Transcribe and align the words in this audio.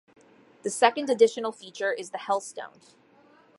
The 0.63 0.71
second 0.71 1.11
additional 1.11 1.51
feature 1.51 1.93
is 1.93 2.09
the 2.09 2.17
Hellstone. 2.17 2.81